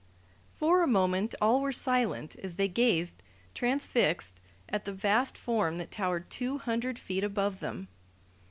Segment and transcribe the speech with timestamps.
[0.57, 3.21] For a moment all were silent as they gazed,
[3.53, 7.87] transfixed, at the vast form that towered two hundred feet above them.